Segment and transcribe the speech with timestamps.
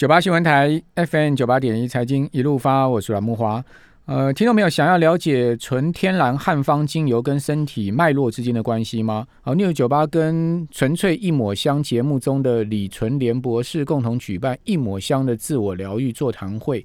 [0.00, 3.62] 九八新闻台 FM 九八点一财经一路发，我是阮木华。
[4.06, 9.26] 呃，听众朋友想要了解纯天然汉方精油跟身体脉络之间的关系吗？
[9.42, 16.82] 好，New 九八跟纯粹一抹香节目中的李纯莲博士共同举办一抹香的自我疗愈座谈会。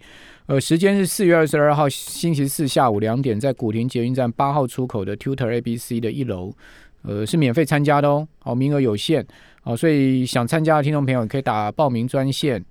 [0.48, 6.52] 呃，时间是四月二十二号星期四下午两点，在古亭捷运站八号出口的 Tutor ABC 的一楼。
[7.04, 9.26] 呃，是免费参加的哦，好，名额有限，
[9.62, 12.62] 好，所以想参加的听众朋友可以打报名专线。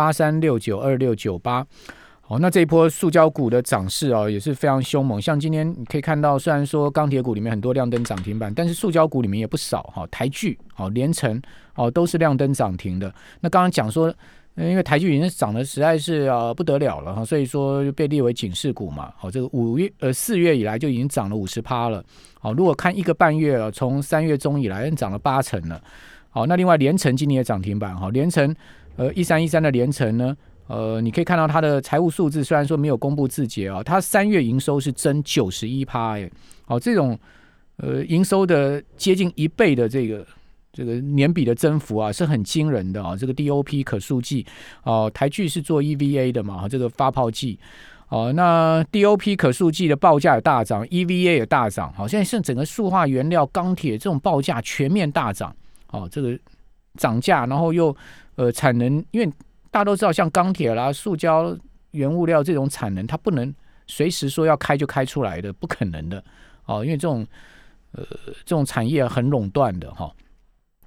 [0.00, 1.62] 八三六九二六九八，
[2.22, 5.20] 好，那这一波塑胶股的涨势哦，也是非常凶猛。
[5.20, 10.06] 像今天你可以看到，虽然说钢铁股里面很多亮灯涨停板，但是塑胶股里面也不少哈。
[10.10, 11.38] 台剧、好连城、
[11.74, 13.12] 哦都是亮灯涨停的。
[13.42, 14.08] 那刚刚讲说，
[14.54, 19.12] 因为台剧已经涨得实在是啊不得了了哈，所以说就被列为警示股嘛。
[19.18, 22.02] 好，这个五月呃四月以来就已经涨了五十趴了。
[22.40, 25.78] 好，如果看一个半月啊，从三月中以来涨了八成了。
[26.30, 28.56] 好，那另外连城今年也涨停板哈，连城。
[29.00, 30.36] 呃，一三一三的连城呢，
[30.66, 36.30] 呃，你可以看到它的财务数字，虽然说没有公布字节啊，它三月营收是增九十一趴，哎，
[36.66, 37.18] 好，这种
[37.78, 40.26] 呃营收的接近一倍的这个
[40.70, 43.16] 这个年比的增幅啊，是很惊人的啊。
[43.16, 44.44] 这个 DOP 可塑剂
[44.82, 47.58] 哦，台剧是做 EVA 的嘛，这个发泡剂
[48.10, 55.56] 哦，那 DOP 可塑剂的报价也大涨，EVA 也大涨，好，现在是整个塑化原料、钢铁这种报价全面大涨，
[55.88, 56.38] 哦，这个
[56.98, 57.96] 涨价，然后又。
[58.40, 59.26] 呃，产能，因为
[59.70, 61.54] 大家都知道，像钢铁啦、塑胶
[61.90, 63.54] 原物料这种产能，它不能
[63.86, 66.24] 随时说要开就开出来的，不可能的
[66.64, 66.82] 哦。
[66.82, 67.26] 因为这种
[67.92, 68.02] 呃，
[68.46, 70.10] 这种产业很垄断的哈。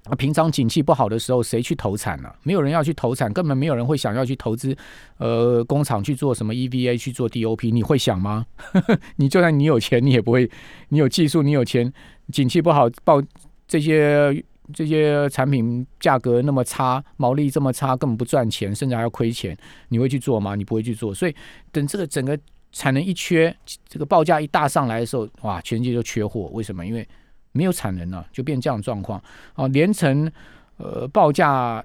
[0.06, 2.28] 啊，平常景气不好的时候，谁去投产呢？
[2.42, 4.76] 没有人要去投产，根本没有人会想要去投资
[5.18, 8.44] 呃工厂去做什么 EVA 去做 DOP，你会想吗？
[9.14, 10.50] 你就算你有钱，你也不会，
[10.88, 11.92] 你有技术，你有钱，
[12.32, 13.22] 景气不好报
[13.68, 14.44] 这些。
[14.72, 19.56] 这些产品价格那么差，毛利这么差，根本不赚钱，甚至还要亏钱，
[19.88, 20.54] 你会去做吗？
[20.54, 21.14] 你不会去做。
[21.14, 21.34] 所以
[21.70, 22.38] 等这个整个
[22.72, 23.54] 产能一缺，
[23.86, 26.50] 这个报价一大上来的时候，哇，全世界就缺货。
[26.52, 26.86] 为什么？
[26.86, 27.06] 因为
[27.52, 29.22] 没有产能了，就变这样状况。
[29.52, 30.30] 啊，连成
[30.78, 31.84] 呃报价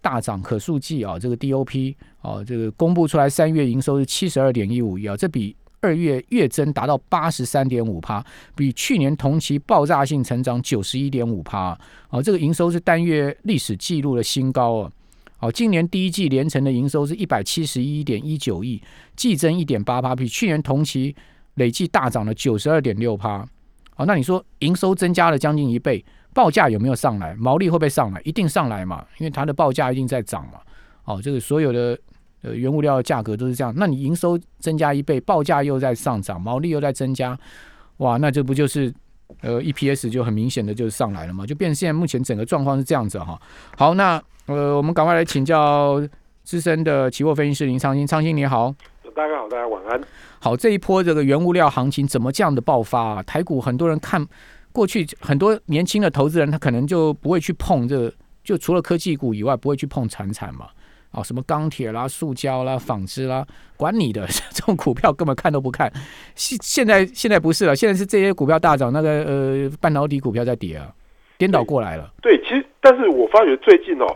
[0.00, 5.56] 大涨，可数计啊，这个 DOP 啊，这个公布出来三月营收是七十二点一五亿啊，这比。
[5.82, 11.76] 二月月增达到八十三点五帕，比去年同期爆炸性成长九十一点五帕。
[12.10, 14.92] 哦，这个营收是单月历史记录的新高哦。
[15.40, 18.80] 哦，今年第一季连成的营收是一百七十一点一九亿，
[19.16, 21.14] 季增一点八帕，比去年同期
[21.54, 23.44] 累计大涨了九十二点六帕。
[23.96, 27.34] 哦，那你说营收增加了将近一倍，报价有没有上来？
[27.34, 28.22] 毛利会不会上来？
[28.24, 30.60] 一定上来嘛，因为它的报价一定在涨嘛。
[31.06, 31.98] 哦，这个所有的。
[32.42, 37.38] 呃，原物料的价格都是这样，那你营收增加一倍，报价又在上涨，毛利又在增加，
[37.98, 38.92] 哇，那这不就是
[39.40, 41.46] 呃 EPS 就很明显的就上来了嘛？
[41.46, 43.40] 就变现在目前整个状况是这样子哈。
[43.76, 46.02] 好，那呃，我们赶快来请教
[46.42, 48.74] 资深的期货分析师林昌兴，昌兴你好，
[49.14, 50.00] 大家好，大家晚安。
[50.40, 53.00] 好，这一波这个原物料行情怎么这样的爆发？
[53.00, 53.22] 啊？
[53.22, 54.26] 台股很多人看
[54.72, 60.66] 过去很多年轻的投资人，他可能就不会去碰这个，就除了科技股以外，不会去碰产产嘛。
[61.12, 63.46] 哦，什么钢铁啦、塑胶啦、纺织啦，
[63.76, 65.92] 管你的， 这种股票根本看都不看。
[66.34, 70.88] 现现在现在不是了，现在是这些股票大涨，那个呃半导体股票在跌啊，
[71.38, 72.10] 颠倒过来了。
[72.22, 74.06] 对，其实但是我发觉最近哦，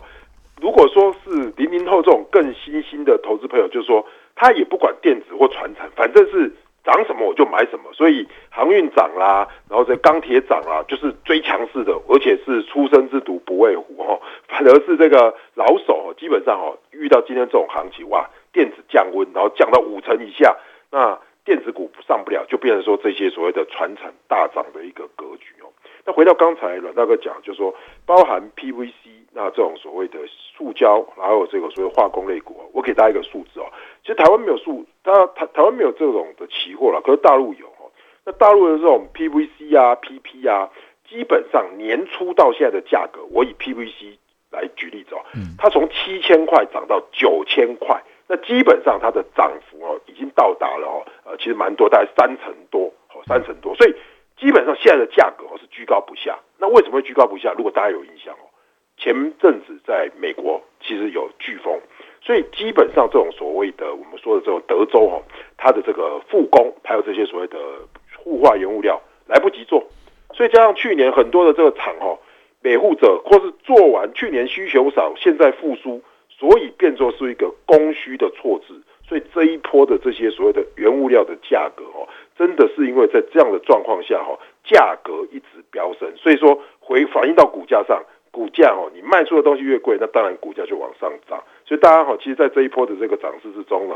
[0.59, 4.05] 如果说是零零后这种更新兴的投资朋友，就是说
[4.35, 6.51] 他也不管电子或传产，反正是。
[6.87, 14.17] 涨什么我就买什么，所以航运涨啦，然后这钢铁涨啦，就是追强势的，而且是出生之犊不畏虎哈。
[14.47, 20.57] 反而是这个老手，基本上哦，遇到今天这种行情哇，电子降温，然后降到五成以下，
[20.91, 25.71] 那电子股上不了，就变成说这些所谓的传产大涨的一个格局哦。
[26.05, 27.73] 那回到刚才阮大哥讲，就是说
[28.05, 28.91] 包含 PVC
[29.33, 33.65] 那这种所谓的塑胶，还有这个所谓化工类股我给大家一个数字哦。
[34.01, 37.91] 其实台湾没有塑，它台台湾没有这种的期货了，可是大陆有哦。
[38.25, 40.69] 那大陆的这种 PVC 啊、PP 啊，
[41.09, 44.17] 基本上年初到现在的价格，我以 PVC
[44.51, 45.19] 来举例子哦，
[45.57, 53.95] 它从七千块涨到九千块，那基本上它的涨幅哦，已经到达了哦，呃，其实蛮多，大概三成多，哦，三成多，所以
[54.37, 56.37] 基本上现在的价格哦是居高不下。
[56.57, 57.53] 那为什么会居高不下？
[57.57, 58.47] 如果大家有印象哦，
[58.97, 61.79] 前阵子在美国其实有飓风。
[62.19, 65.23] 所以基本上这种所谓的我们说的这种德州哦，
[65.55, 67.57] 它的这个复工还有这些所谓的
[68.17, 69.81] 护化原物料来不及做，
[70.33, 72.17] 所以加上去年很多的这个厂哈，
[72.63, 78.73] 维护者或是做完去年需求少，现在复苏，所以变作是一个供需的错置，
[79.07, 82.07] 所以这一波的这些所谓的原物料的价格哦，
[82.37, 91.43] 真的是因为在这样的状况下哈，价格一直飙升，所以说回反映到股价上，股价哦，你卖出的东西越贵，那当然股价就往上涨。
[91.65, 93.95] 所以大家好，其实，在这一波的这个涨势之中呢，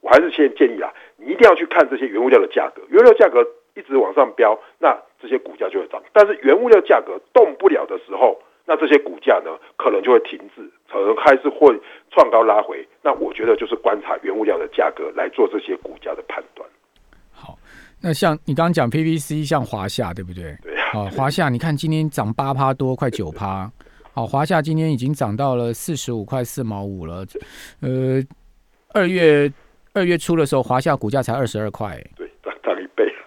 [0.00, 6.02] 我还是先建议啊，你一定要去看这些原物料的价格，原物料价格一直往上飙，那这些股价就会涨。
[6.12, 11.78] 但是原物料价格动不了的时候，那这些股价呢，可能就会停滞，可能开始会
[12.10, 12.86] 创高拉回。
[13.02, 16.68] 那我觉得就是观察原物料的价格来做这些股价的判断。
[17.32, 17.58] 好，
[18.00, 20.56] 那像你刚刚讲 PVC，像华夏对不对？
[20.62, 20.90] 对啊。
[20.92, 23.70] 好，华夏，你看今天涨八趴多，快九趴。
[24.12, 27.24] 好，华夏今天已经涨到了四十五块四毛五了。
[27.80, 28.22] 呃，
[28.92, 29.50] 二月
[29.94, 32.00] 二月初的时候，华夏股价才二十二块。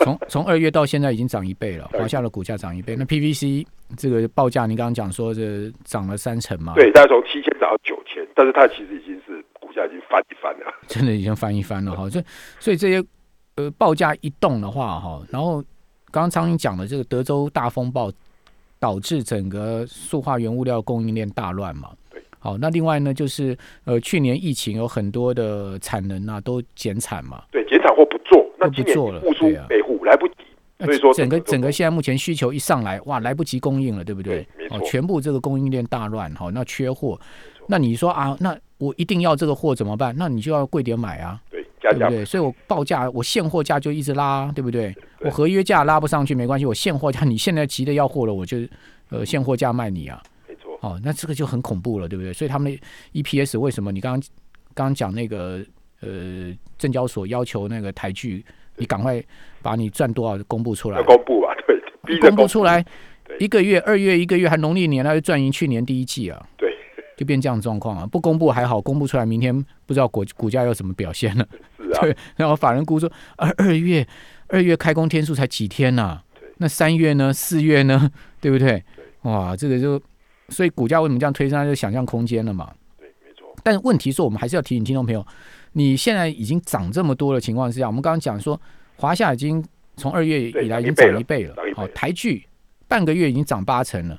[0.03, 2.95] 从从二月到现在已经涨一倍了，华夏的股价涨一倍。
[2.95, 3.65] 那 PVC
[3.97, 6.73] 这个报价，你刚刚讲说这涨了三成嘛？
[6.75, 10.73] 对，大概从七千涨到九千，但是它其实已经是股价已经翻一番了。
[10.87, 12.23] 真的已经翻一番了哈，这
[12.59, 13.03] 所以这些
[13.55, 15.61] 呃报价一动的话哈，然后
[16.11, 18.11] 刚刚苍蝇讲的这个德州大风暴。
[18.79, 21.91] 导致整个塑化原物料供应链大乱嘛？
[22.09, 22.21] 对。
[22.37, 27.41] 好，那另外呢，就是呃，去年疫情有很多的产能啊都减产嘛。
[27.49, 30.33] 对，减产或不做，那不做了，复苏备户来不及。
[30.79, 34.45] 所以说，整个整个现在目前需求一上来，哇，来不及供应了，对不对？
[34.69, 37.19] 哦，全部这个供应链大乱，好，那缺货。
[37.67, 40.13] 那你说啊，那我一定要这个货怎么办？
[40.17, 41.39] 那你就要贵点买啊。
[41.49, 42.25] 对，对不对？
[42.25, 44.93] 所以我报价，我现货价就一直拉，对不对？
[45.21, 48.57] 我合约价拉不上去没关系，我现货价，你现在急着要货了，我就。
[49.09, 50.19] 呃，现货价卖你啊，
[50.49, 50.75] 没错。
[50.81, 52.33] 哦，那这个就很恐怖了，对不对？
[52.33, 53.91] 所以他们的 EPS 为什么？
[53.91, 54.29] 你刚刚
[54.73, 55.63] 刚刚讲那个
[56.05, 58.43] 呃，证交所要求那个台剧，
[58.77, 59.23] 你赶快
[59.61, 61.01] 把你赚多少公布出来。
[61.03, 61.55] 公布吧，
[62.05, 62.83] 对，公布出来，
[63.39, 66.45] 一个月、二月、一个月还农历年，那就赚赢去年第一季啊。
[66.57, 66.75] 对，
[67.15, 68.05] 就变这样状况啊。
[68.05, 69.55] 不公布还好，公布出来，明天
[69.85, 71.47] 不知道股股价要怎么表现了。
[71.77, 71.99] 是啊。
[72.03, 74.05] 对，然后法人估说，二二月
[74.47, 76.21] 二月开工天数才几天呐？
[76.57, 77.33] 那三月呢？
[77.33, 78.11] 四月呢？
[78.39, 78.83] 对不对？
[79.23, 79.99] 哇，这个就，
[80.49, 81.65] 所以股价为什么这样推升？
[81.65, 82.71] 就想象空间了嘛。
[82.99, 83.53] 对，没错。
[83.63, 85.25] 但问题是我们还是要提醒听众朋友，
[85.73, 88.59] 你现在已经涨这么多的情况之下，我们刚刚讲说，
[88.95, 89.63] 华夏已经
[89.97, 91.55] 从二月以来已经涨一倍了。
[91.75, 92.43] 好，台剧
[92.87, 94.17] 半个月已经涨八成了。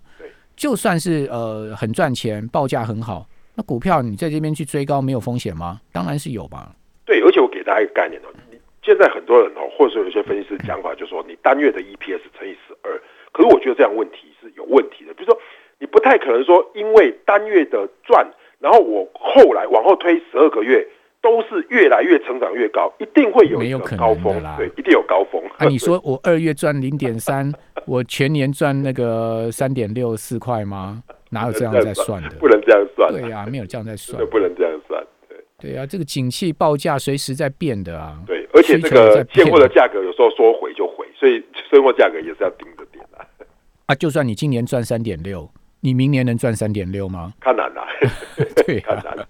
[0.56, 5.80] 就算是呃很赚钱，报价很好，那股票你在这边去追高没有风险吗？
[5.92, 6.74] 当然是有吧。
[7.04, 13.00] 对，而且我给大家一个概念哦，你现在很多人哦，或者说有些分析师讲法，就说你单月的 EPS 乘以十二。
[13.32, 15.36] 可是我觉得这样问题是有问题的，比如说
[15.78, 18.24] 你不太可能说，因为单月的赚，
[18.60, 20.86] 然后我后来往后推十二个月
[21.24, 25.42] 都是越来越成长越高，一定会有一个高峰啦，对，一定有高峰。
[25.56, 27.50] 啊，你说我二月赚零点三，
[27.88, 31.02] 我全年赚那个三点六四块吗？
[31.30, 32.28] 哪有这样在算的？
[32.38, 33.10] 不能这样算。
[33.10, 35.02] 对呀，没有这样在算，不能这样算。
[35.26, 38.20] 对对呀，这个景气报价随时在变的啊。
[38.26, 43.02] 对，而且这个现货的价格有时候说回就回，所以现货价格也是要盯着点。
[43.86, 45.50] 啊，就算你今年赚三点六，
[45.84, 47.34] 你明年能赚三点六吗？
[47.42, 47.84] 太难了，
[48.64, 49.26] 对，太难了。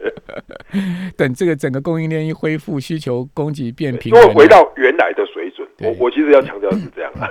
[1.19, 7.27] 等这个整个供应链一恢复，需求供给变平，如果回到原来的水准，我我其实要强调是这样啊。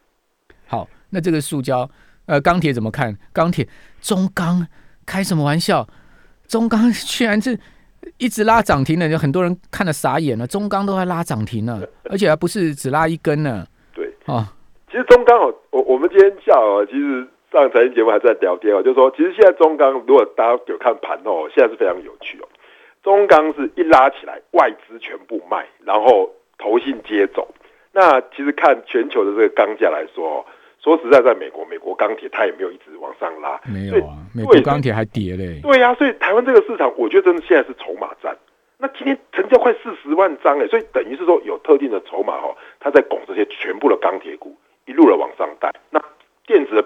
[0.64, 1.86] 好，那这个塑胶，
[2.24, 3.14] 呃，钢铁怎么看？
[3.34, 3.68] 钢铁
[4.00, 4.66] 中钢
[5.04, 5.86] 开什么玩笑？
[6.48, 7.58] 中钢居然是
[8.16, 10.46] 一直拉涨停的，就很多人看了傻眼了。
[10.46, 13.66] 中钢都在拉涨停了，而且还不是只拉一根呢。
[13.92, 14.54] 对，啊。
[14.90, 22.48] 其实中钢哦，我我们今天下午其实上财经节目还在聊天哦，就是说，其实现在中钢如果大家有看盘哦，现在是非常有趣哦。
[23.00, 27.46] 中钢是一拉起来，外资全部卖，然后投信接走。
[27.92, 30.44] 那其实看全球的这个钢价来说，
[30.82, 35.60] 说实在，在美国，美国钢铁它也没有一直往上拉，没有啊，美国钢铁还跌嘞。
[35.62, 38.36] 对呀，所以台湾这个市场，我觉得真的现在是筹码战。
[38.78, 44.56] 那今天成交快四十万张哎，所以等于是说有特定的筹码哦，它在拱这些全部的钢铁股。
[44.86, 45.98] 一路的往上带，那
[46.46, 46.82] 电子的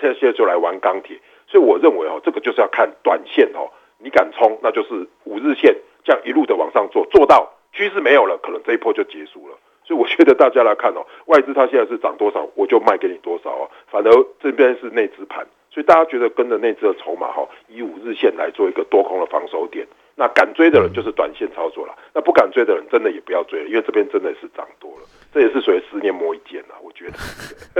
[0.00, 0.14] 剩了嘛？
[0.14, 9.56] 那现在现在就来玩钢铁，所以我认为哦，这个就是要看短线哦，你敢冲，那就是五日线这样一路的往上做，做到趋势没有了，可能这一波就结束了。
[9.84, 19.86] 所以我觉得大家来看哦，外资它现在是涨多少，我就卖给你多少哦，反而这边是内资盘，所以大家觉得跟着内资的筹码哈，以五日线来做一个多空的防守点。
[20.16, 27.16] 那敢追的人就是短线操作了，那不敢追的人真的也不要追了，因为这边真的是涨多了，这也是属于十年磨一剑了，我觉得。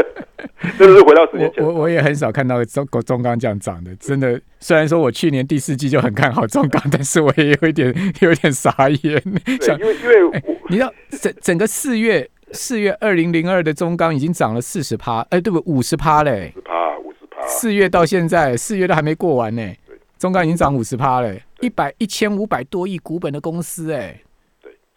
[0.79, 4.41] 真的是回到十年前，我我也很少看到中中钢这样涨的，真的。
[4.61, 9.21] 虽然说我去年第四季就很看好中钢，但是我也有一点有点傻眼。
[9.45, 17.47] 对，因为因为你知道整整个四月四月二零零二的中钢已经涨了四十趴，哎，对不五十趴嘞，十趴五十趴。
[17.47, 19.75] 四月到现在，四月都还没过完呢。
[20.19, 24.21] 中钢已经涨五十趴了，一百一千五百多亿股本的公司，哎，对，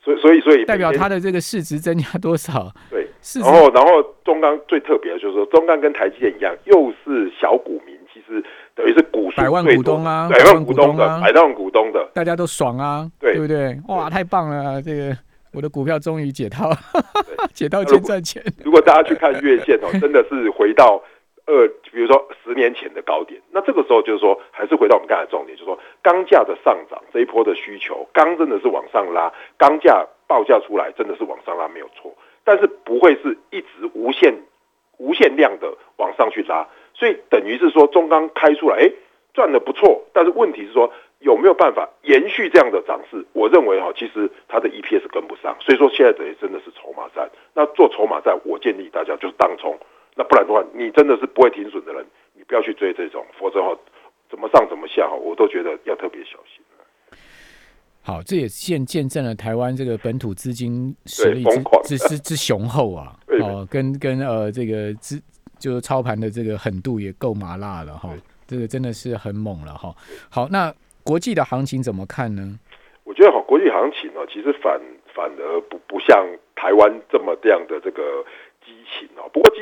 [0.04, 2.70] 所以所以所以代表它的这个市值增加多少？
[2.90, 3.08] 对，
[3.42, 8.44] 然后然后中钢最特别的就是说，中钢跟台积电一样，又是小股民，其实
[8.76, 13.80] 等于是股百万股东啊，百万股东的，百万股东的，大家都爽啊，对不对？
[13.88, 15.18] 哇，太棒了，这个
[15.54, 16.70] 我的股票终于解套，
[17.54, 18.44] 解套钱赚钱。
[18.66, 21.02] 如果大家去看月线哦，真的是回到
[21.46, 34.34] 二，比如说十年前的高点，那这个时候就是说，还是回到我们刚才重点，就是说钢价的上涨这一波的需求，钢真的是往上拉，钢价报价出来真的是往上拉没有错，但是不会是一直无限。
[35.00, 38.92] 无限量的往上去拉，所以等于是说中钢开出来，哎，
[39.34, 40.02] 赚的不错。
[40.14, 43.26] 但是问题是说有没有办法延续这样的涨势？
[43.34, 47.28] 我认为哈，其实它的 EPS 跟不上，所以说现在等于真的是筹码战。
[47.56, 49.78] 那做筹码战，我建议大家就是当冲。
[50.16, 53.78] 那不然的话，你真的是不会停损的人，你不要去追这种，否则哈，
[54.30, 56.64] 怎么上怎么下哈，我都觉得要特别小心。
[58.06, 61.42] 好，这也见见证了台湾这个本土资金实力
[61.86, 63.16] 之之之雄厚啊！
[63.40, 65.22] 哦，跟跟呃这个资
[65.58, 68.14] 就是操盘的这个狠度也够麻辣了哈，
[68.46, 69.96] 这个真的是很猛了哈。
[70.30, 72.60] 好，那国际的行情怎么看呢？
[73.06, 74.78] 我觉得好，国际行情呢，其实反
[75.16, 76.28] 反而不不像
[76.58, 78.02] 台湾这么这样的这个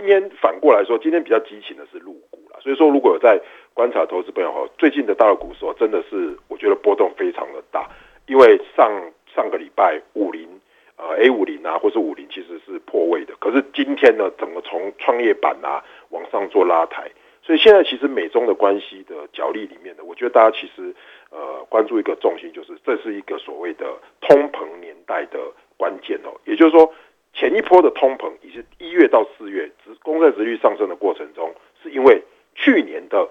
[0.01, 2.59] 今天反过来说，今天比较激情的是入股了。
[2.59, 3.39] 所以说，如果有在
[3.71, 7.87] 观察投资朋友，最近的大陆股市，真的是我觉得波动非常的大。
[8.25, 8.91] 因为上
[9.35, 10.49] 上个礼拜五零
[10.97, 17.07] 呃 A 五零啊，或是五零其实是破位的，可是今天呢，整个从创业板啊往上做拉抬，
[17.43, 20.95] 所以现在其实美中的关系的角力里面呢，我觉得大家其实
[21.29, 23.85] 呃关注一个重心，就是这是一个所谓的
[24.21, 25.37] 通膨年代的
[25.77, 26.91] 关键哦，也就是说
[27.33, 29.71] 前一波的通膨，已是一月到四月，
[30.03, 32.21] 公债值率上升的过程中，是因为
[32.55, 33.27] 去年的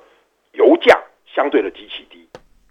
[0.52, 2.28] 油价相对的极其低，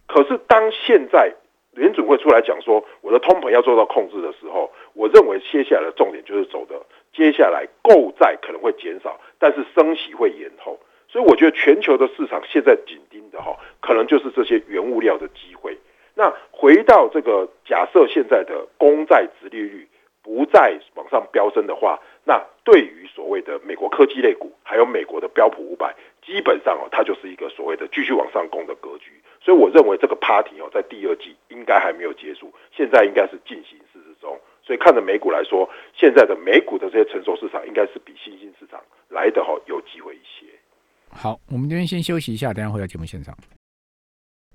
[0.08, 1.34] 可是当现在
[1.72, 6.76] 联准会出来讲说，我的通膨要做到控制的时候，我认为接下来的重点就是走的，
[7.14, 15.78] 接下来购债可能会减少，但是升息会延后，所以我觉得全球的市场现在紧盯的哈，可能就是这些原物料的机会。
[16.16, 19.88] 那回到这个假设，现在的公债殖利率
[20.22, 21.98] 不再往上飙升的话，
[22.30, 29.20] 那对于所谓的美国科技类股，还有美国的标普五百，基本上哦，它就是一个所谓的继续往上攻的格局。
[29.42, 34.40] 所以我认为这个 party 哦，在第二季应该还没有结束，现在应该是进行式之中。
[34.62, 40.46] 所以看着美股来说，现在的美股的这些成熟市场，应该是比新兴市场来的哦有机会一些。
[41.10, 43.36] 好，我们这边先休息一下，等下回到节目现场。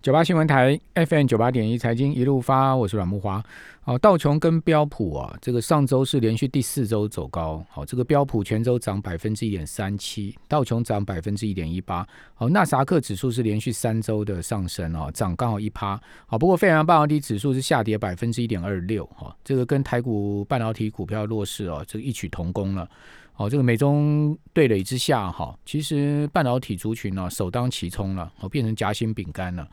[0.05, 3.43] 九八新闻台 FM 九八点一财经一路发，我是阮木华。
[3.81, 7.65] 好，道琼跟标普啊，这个上周是连续第四周走高。
[7.71, 12.07] 好，这个标普全周涨百分之一点三七，道琼涨百分之一点一八。
[12.35, 15.99] 好，纳萨克指数是连续三周的上升哦，涨刚好一趴。
[16.27, 19.07] 好，不过费城半导体指数是下跌百分之一点二六。
[19.07, 22.87] 哈，这个跟台股半导体股票弱势哦，这个异曲同工了。
[23.37, 29.69] 好，这个美中对垒之下，哈，其实半导体族群呢首当其冲了，哦，变成夹心饼干了。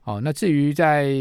[0.00, 1.12] 好，那至于在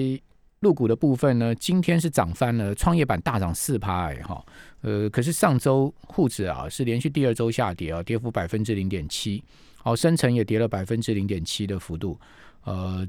[0.62, 4.42] 入股的部分呢，今天是涨翻了，创业板大涨四趴，哎哈，
[4.80, 9.44] 呃，可是上周沪指啊是连续第二周下跌啊，跌幅百分之零点七，
[9.76, 12.18] 好，深成也跌了百分之零点七的幅度，
[12.64, 13.06] 呃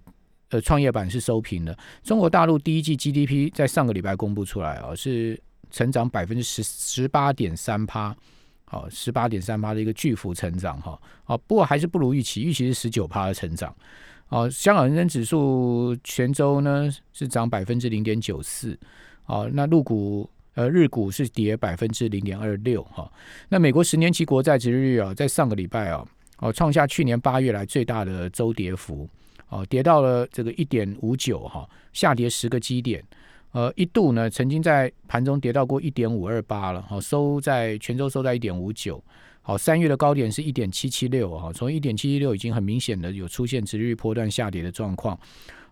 [0.48, 1.78] 呃，创业板是收平的。
[2.02, 8.16] 中国大陆第一季 GDP 在上个礼拜公布出来啊，是成长百分之十十八点三趴。
[8.72, 13.72] 哦，十八点三八的一个巨幅成长哈，哦，不过还是不如预期，预期是十九趴的成长。
[14.30, 18.78] 哦，香港恒生指数全周呢是涨百分之零点九四，
[19.26, 23.12] 哦，那陆股呃日股是跌百分之零点二六哈。
[23.50, 26.02] 那美国十年期国债值率啊，在上个礼拜啊，
[26.38, 29.06] 哦创下去年八月来最大的周跌幅，
[29.50, 33.04] 哦跌到了这个一点五九哈，下跌十个基点。
[33.52, 39.02] 呃，一度呢，曾经在盘中跌到过一点五二八了，好收在泉州收在一点五九，
[39.42, 45.18] 好三月的高点是一点七七六，哈，从一点七七六已经很明显的有出现直率波段下跌的状况，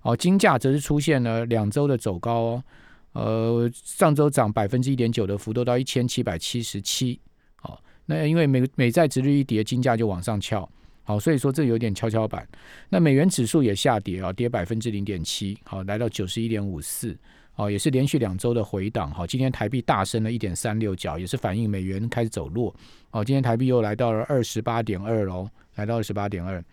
[0.00, 2.64] 好金价则是出现了两周的走高哦，
[3.12, 7.18] 呃上周涨百分之一点九的幅度到一千七百七十七，
[7.56, 10.68] 好那因为美美债直率一跌，金价就往上翘，
[11.02, 12.46] 好所以说这有点跷跷板，
[12.90, 17.16] 那美元指数也下跌啊，跌百分之零点七，好来到九十一点五四。
[17.60, 19.10] 哦，也是连续两周的回档。
[19.10, 22.74] 哈，今天台币大升了一点三六角，也是反映美元开始走弱。
[23.10, 26.64] 哦，今天台币又来到了二十八点二喽，来到二十八点二。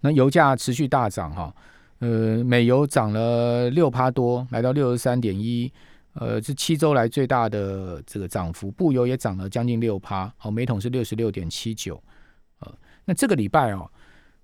[0.00, 1.52] 那油价持续大涨哈，
[1.98, 5.72] 呃，美油涨了六趴多，来到六十三点一，
[6.12, 8.70] 呃，是七周来最大的这个涨幅。
[8.70, 12.00] 布油也涨了将近六趴，哦，每桶是六十六点七九。
[12.60, 12.72] 呃，
[13.04, 13.90] 那这个礼拜哦，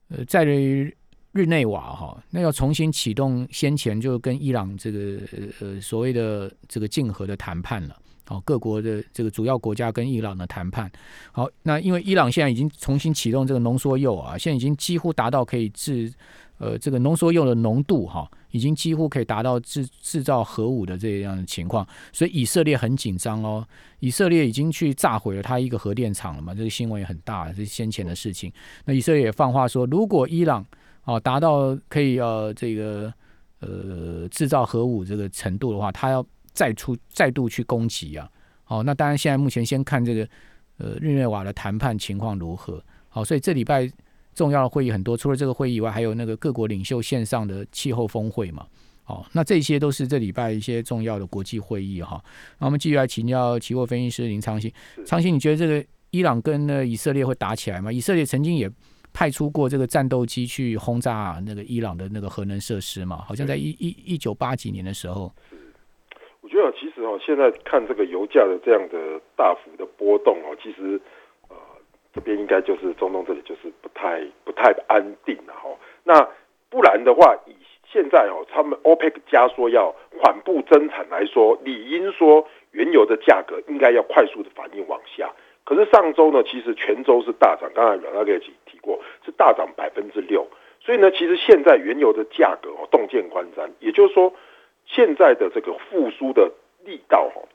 [0.09, 0.93] 呃，在于。
[1.33, 5.19] 日内瓦哈，那要重新启动先前就跟伊朗这个
[5.61, 7.97] 呃所谓的这个竞合的谈判了。
[8.27, 10.91] 好，各国的这个主要国家跟伊朗的谈判。
[11.33, 16.13] 好，那因为伊朗现在已经重新启动这个浓缩铀啊，现在已经几乎达到可以制
[16.59, 23.67] 呃这个浓缩铀的浓度哈，已经几乎可以达到制制造核武的这样的情况，所以以色列很紧张哦。
[23.99, 28.53] 以色列已经去炸毁了他一个核电厂了嘛，这个新闻也很大，这是先前的事情。
[28.85, 30.65] 那以色列也放话说，如果伊朗
[31.05, 33.13] 哦达到可以呃这个
[33.61, 36.25] 呃制造核武这个程度的话，他要。
[36.53, 38.29] 再出再度去攻击啊！
[38.65, 40.29] 好，那当然现在目前先看这个
[40.79, 42.83] 呃日内瓦的谈判情况如何。
[43.09, 43.89] 好，所以这礼拜
[44.35, 48.67] 重要的会议很多，除了这个会议以外，还有那个各国领袖线上的气候峰会嘛。
[49.05, 52.23] 好，那这些都是这礼拜一些重要的国际会议哈。
[52.59, 54.71] 那我们继续来请教期货分析师林昌兴。
[55.07, 57.93] 昌兴，你觉得这个伊朗跟呢以色列会打起来吗？
[57.93, 58.69] 以色列曾经也
[59.13, 63.17] 派出过这个战斗机去轰炸那个伊朗的那个核能设施嘛？
[63.19, 65.33] 好像在一一一九八几年的时候。
[66.41, 71.01] 我觉得其实哦，现在看这个油价的这样的大幅的波动哦，其实
[71.49, 71.57] 呃
[72.13, 75.69] 这边应该就是中东这里就是不太不太安定了哈。
[76.03, 76.27] 那
[76.69, 77.55] 不然的话，以
[77.93, 85.31] 现在哦他们 OPEC 加说要缓步增产来说，理应说原油的价格应该要快速的反应往下。
[85.63, 90.47] 可是上周呢，其实全周是大涨，刚才阮大哥提提过是大涨百分之六。
[90.81, 94.33] 所以呢，其实现在原油的价格哦洞见观瞻，也就是说。
[94.87, 96.51] 现在的这个复苏的
[96.85, 97.47] 力道哦，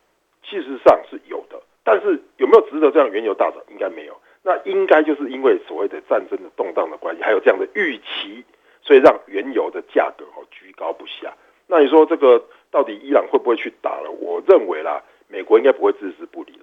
[0.41, 3.61] 事实上是有的，但是有没有值得这样原油大涨？
[3.69, 4.15] 应该没有。
[4.41, 8.45] 那应该就是因为所谓的战争的动荡的关系，还有这样的预期，
[8.81, 11.33] 所以让原油的价格哦居高不下。
[11.67, 12.41] 那你说这个
[12.71, 14.09] 到底伊朗会不会去打了？
[14.11, 16.54] 我认为啦，美国应该不会置之不理。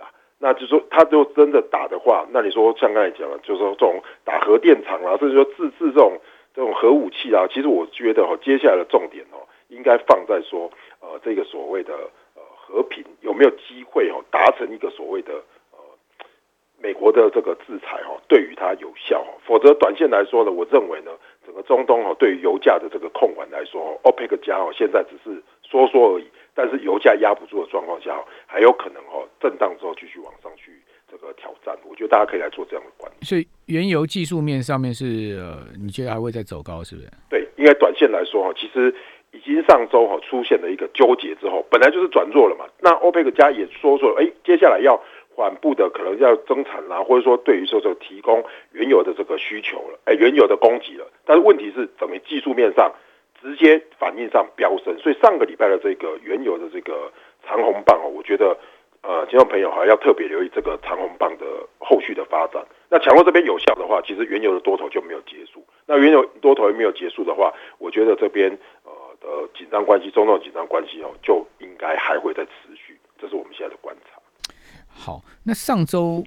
[0.42, 6.18] 那就说他就真的打的话，那你说像刚才讲了，就是说这种打核电厂啊，甚至说自制这种
[6.52, 9.38] 这种核武器啊，其实我觉得哈，接下来的重点哦。
[9.68, 10.68] 应该放在说，
[11.00, 11.94] 呃，这个所谓的
[12.34, 15.32] 呃和平有没有机会哦，达成一个所谓的
[15.70, 15.78] 呃
[16.82, 21.12] 美国的这个制裁哈，对于它有效哈，否则短线来说呢，我认为呢，
[21.46, 30.72] 整个中东哈对于油价的这个控管来说，OPEC 加哦现在只是说说而已，但是油价压不住的状况下，还有可能哦震荡之后继续往上去
[31.11, 37.09] 这个挑战，我觉得大家可以来做这样的管理所以原油技术面上面是呃，你觉得还会再走高是不是？
[37.29, 38.94] 对，应该短线来说哈，其实。
[39.35, 42.66] 已经上周哈出现了一个纠结之后，本来就是转弱了嘛。
[42.81, 44.94] 那欧佩克家也说说，哎，接下来要
[45.35, 51.11] 缓步的可能要增产啦，或者说对于说这个提供原油的这个需求了，哎，原油的供给了。
[51.24, 52.92] 但是问题是，整个技术面上
[53.42, 57.12] 直接反应上飙升，所以上个礼拜的这个原油的这个
[57.44, 58.57] 长红棒哦，我觉得
[59.02, 61.44] 呃，听众朋友哈要特别留意这个长红棒的
[61.78, 62.64] 后续的发展。
[62.88, 65.64] 那强弱这边有效的话，其实原油的多头就没有结束。
[65.87, 68.50] 那原油多头也没有结束的话，我觉得这边。
[68.85, 74.20] 呃的，紧张关系，中东紧张关系哦，就应该还会再持续，这是我们现在的观察。
[74.88, 76.24] 好，那上周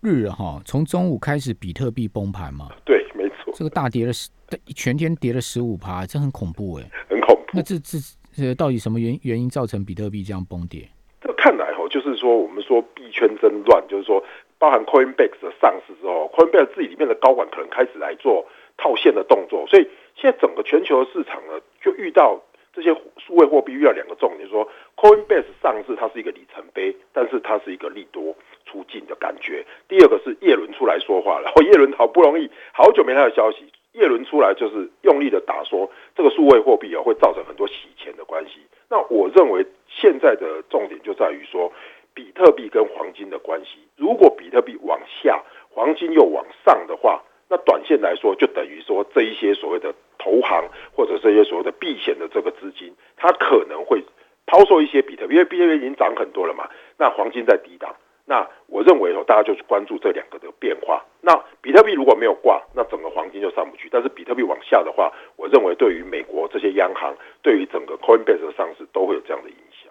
[0.00, 2.68] 日哈，从中午开始，比特币崩盘嘛？
[2.86, 4.30] 对，没错，这个大跌了十，
[4.74, 7.42] 全天跌了十五趴，这很恐怖哎，很恐怖。
[7.52, 7.98] 那这这
[8.34, 10.88] 这，到底什么原原因造成比特币这样崩跌？
[11.20, 14.22] 这看来哦，就是说我们说币圈真乱，就是说
[14.58, 19.88] 包含 Coinbase 的上市之后，Coinbase 自己里面的高管可能开始来做套现的动作，所以。
[20.20, 28.34] 现在整个全球的市场呢，就遇到这些数位货币遇到两个重点，说 Coinbase 上市它是一个里程碑，但是它是一个利多
[28.66, 29.64] 出尽的感觉。
[29.86, 33.58] 第二个是叶伦出来说话了，叶伦好不容易好久没他的消息，
[33.98, 38.60] 叶伦出来就是用力的打说这个数位货币啊会造成很多洗钱的关系。
[38.88, 41.70] 那我认为现在的重点就在于说
[42.14, 47.22] 比特币跟黄金的关系，如果比特币往下，黄金又往上的话。
[47.50, 54.04] 那短线来说，就等于说这一些所谓的投行或者这些所谓的避险的这个资金，它可能会
[54.44, 56.68] 抛售一些比特币，因为比特币已经涨很多了嘛。
[56.98, 57.96] 那黄金在低档，
[58.28, 61.02] 那我认为哦，大家就是关注这两个的变化。
[61.22, 63.88] 那比特币如果没有挂，那整个黄金就上不去。
[63.90, 69.90] 但是比特币往下的话，我认为对于美国这些央行，对于整个 Coinbase 的上市都会有这样的影响。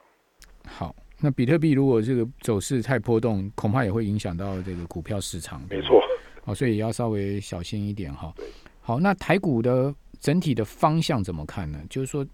[0.70, 5.60] 好，那比特币如果这个走势太波动，恐怕也会影响到这个股票市场。
[5.68, 6.00] 没错。
[6.46, 8.32] 哦，所以也要稍微小心一点哈。
[8.82, 11.80] 好，那台股的整体的方向怎么看呢？
[11.90, 12.26] 就是说，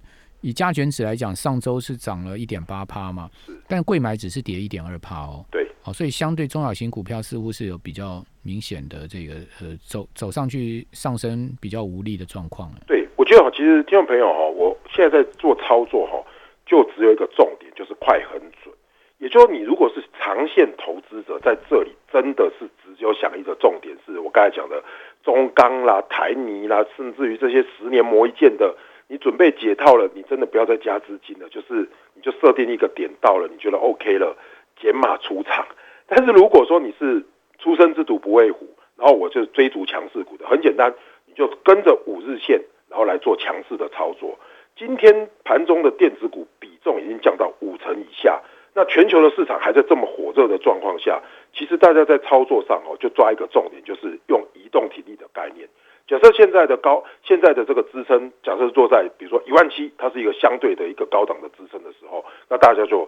[0.41, 3.29] 以加权指来讲，上周是涨了一点八趴嘛，
[3.67, 5.43] 但贵买只是跌一点二趴哦。
[5.49, 12.71] 对，好，所以相对中小型股票似乎是有比较明显的这个呃走走上去上升比较无力的状况。
[12.87, 16.23] 对，我觉得其实听众朋友哈，我现在在做操作哈，
[16.65, 18.73] 就只有一个重点，就是快很准。
[19.17, 24.81] 也就是，你如果是长线投资者，在这里真的是只有想一个重点，是我刚才讲的
[25.21, 28.73] 中钢啦、台泥啦，甚至于这些十年磨一剑的，
[29.09, 34.35] 你准备解套了，你真的不要再加资金了，就是你就设定一个点到了，你觉得 OK 了，
[34.79, 35.65] 减码出场。
[36.07, 37.25] 但是如果说你是
[37.59, 40.93] 出生之犊不畏虎，然后我就追逐强势股的，很简单，
[41.25, 44.37] 你就跟着五日线，然后来做强势的操作。
[44.75, 48.41] 今天盘中的电子股比重已经降到五成以下，
[48.73, 51.21] 那全球的市场还在这么火热的状况下，
[51.53, 55.67] 其实大家在操作上哦，就抓一个重点，就是用移动体力的概念。
[56.05, 63.07] 假设现在的高，现在的这个支撑，假设坐在比如说一万七，它是一个相对的一个高档的支撑的时候，那大家就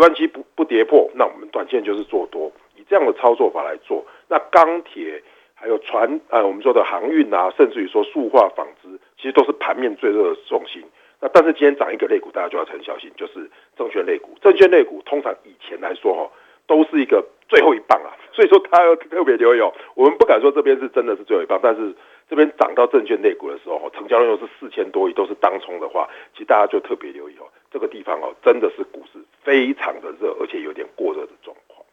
[0.00, 4.02] 一万七不不跌破，那我们短线就是做多，以这样的操作法来做。
[4.30, 5.22] 那钢铁
[5.54, 10.82] 还有船，呃，我们说的航运啊，甚至于说塑化、纺织，其实都是盘面最热的重心。
[11.20, 14.30] 那但是今天涨一个类股，大家就要很小心，就是证券类股。
[14.40, 16.30] 证券类股通常以前来说哈，
[16.66, 19.70] 都是一个最后一棒啊，所以说它要特别留意哦。
[19.94, 21.94] 我们不敢说这边是真的是最后一棒，但是
[22.26, 27.44] 这边涨到证券类股的时候，成交量又是四千多亿，都是当冲的话，其实大家就特别留意哦。
[27.70, 31.84] 这个地方哦，真的是股市非常的热，而且有点过热的状况。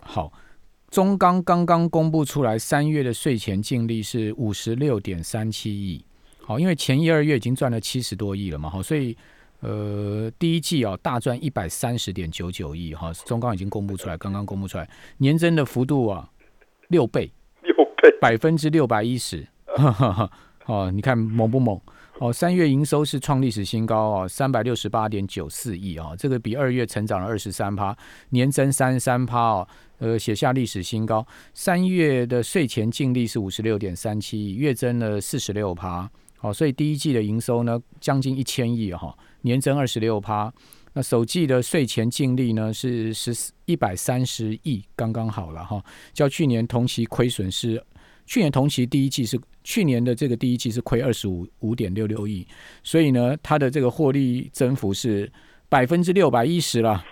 [0.00, 0.32] 好，
[0.90, 6.04] 中钢刚刚公布出来，三月的税前净利是五十六点三七亿。
[6.40, 9.16] 好，因为前一二月已经赚了七十多亿了嘛，好，所以
[9.60, 16.30] 呃第一季哦大赚一百三十点九九亿哈，中钢已经公布出来，刚刚公布出来，年增的幅度啊
[16.88, 17.30] 六倍，
[17.62, 19.46] 六倍，百分之六百一十，
[20.64, 21.78] 哦，你看猛不猛？
[22.20, 27.96] 哦，三月营收是创历史新高哦，三百六十八点九四亿啊，这个比二月成长了二十三趴，
[28.30, 31.24] 年增三十三趴哦，呃，写下历史新高。
[31.54, 36.10] 三月的税前净利是五十六点三七亿，月增了四十六趴。
[36.38, 40.52] 好，所以第一季的营收呢，将近一千亿哈，年增二十六趴。
[40.94, 45.80] 那首季的税前净利呢是十四一百三十亿，刚刚好了哈。
[46.12, 47.80] 较去年同期亏损是，
[48.28, 52.46] 去年同期第一季是去年的这个第一季是亏二十五五点六六亿，
[52.82, 55.32] 所以呢，它的这个获利增幅是
[55.70, 57.02] 百分之六百一十了，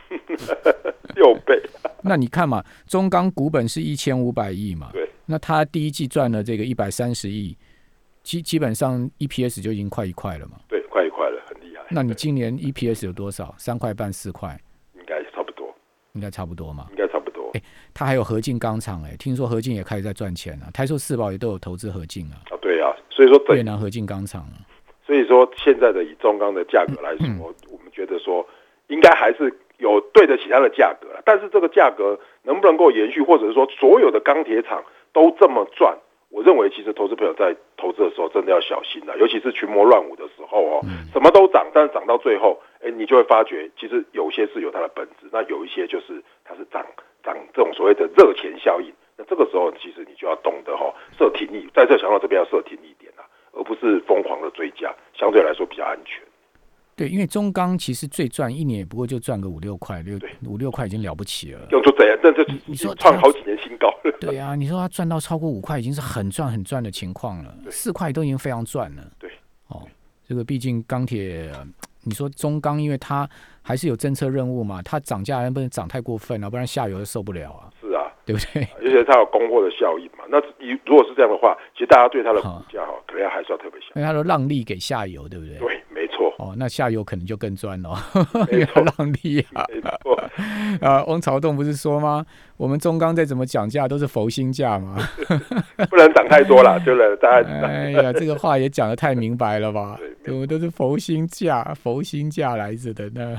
[1.16, 1.58] 六倍。
[2.04, 7.56] 那你看嘛，中钢股本是一千五百亿嘛，对，那它第一季赚了这个一百三十亿。
[8.22, 10.58] 基基本上 EPS 就已经快一块了嘛？
[10.68, 11.84] 对，快一块了，很厉害。
[11.88, 13.54] 那你今年 EPS 有多少？
[13.56, 14.60] 三块半、四块？
[14.94, 15.74] 应该差不多。
[16.12, 16.88] 应该差不多嘛？
[16.90, 17.06] 应该。
[17.56, 17.62] 哎，
[17.94, 20.66] 它还有合进钢厂哎，听说合进也开始在赚钱了。
[20.74, 22.36] 台塑、四宝也都有投资合进啊。
[22.50, 24.60] 啊，对啊，所以说越南合进钢厂啊。
[25.06, 28.46] 所以说现在的以中钢的价格来说，我们觉得说
[28.88, 31.22] 应该还是有对得起它的价格了。
[31.24, 35.96] 但是这个价格能不能够延续，或者是说所有的钢铁厂都这么赚？
[36.28, 46.84] 我认为，其实投资朋友在投资的时候，真的要小心了，尤其是群魔乱舞的时候哦，什么都涨，但是涨到最后，哎，你就会发觉，其实有些是有它的本质，那有一些就是它是涨
[47.26, 48.90] 涨这种所谓的热钱效应。
[49.18, 56.22] 那这个时候，其实你就要懂得哈设停利，在这强到这边要设停利点啊，而不是疯狂的追加，相对来说比较安全。
[56.94, 61.66] 对，因为中钢其实最赚一年也不过就赚个五六块，六五六块已经了不起了。
[61.70, 62.18] 用出怎样？
[62.22, 64.12] 这这你说创好几年新高了。
[64.18, 67.54] 对啊，你说他赚到超过五块，已经是很赚很赚的情况了。
[67.70, 69.02] 四块都已经非常赚了。
[69.18, 69.30] 对，
[69.68, 69.86] 哦，
[70.26, 71.52] 这个毕竟钢铁，
[72.06, 73.28] 你说中钢，因为它
[73.62, 77.68] 还是有政策任务嘛，它涨价不能涨太过分啊，不然下游受不了啊。
[77.80, 78.62] 是啊，对不对？
[78.80, 80.24] 而且它有供货的效应嘛。
[80.28, 83.88] 那你如果是这样的话，其实大家对它的股价哈，可能还是要特别小。
[83.96, 85.58] 因为它的让利给下游，对不对？
[85.58, 85.80] 对。
[86.36, 87.90] 错哦，那下游可能就更赚了，
[88.50, 89.64] 没错，浪利啊，
[90.80, 92.24] 啊，翁朝栋不是说吗？
[92.56, 94.96] 我们中钢再怎么讲价都是佛心价嘛，
[95.90, 97.48] 不能涨太多了，对了，大家。
[97.66, 99.98] 哎呀，这个话也讲的太明白了吧？
[100.28, 103.36] 我们都是佛心价，佛心价来着的，那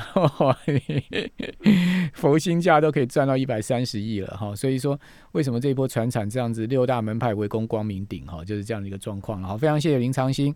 [2.13, 4.55] 佛心价都可以赚到一百三十亿了哈。
[4.55, 4.97] 所以说，
[5.33, 9.43] 为什么这一波船产这样子六大门派围攻光明顶哈，就是这样的一个状况。
[9.43, 10.53] 好，非常谢谢林长兴。